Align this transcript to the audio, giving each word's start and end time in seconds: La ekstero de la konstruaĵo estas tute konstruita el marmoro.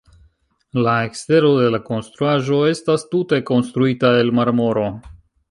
La 0.85 0.93
ekstero 1.09 1.51
de 1.57 1.67
la 1.75 1.79
konstruaĵo 1.89 2.59
estas 2.71 3.05
tute 3.13 3.41
konstruita 3.53 4.13
el 4.25 4.35
marmoro. 4.41 4.89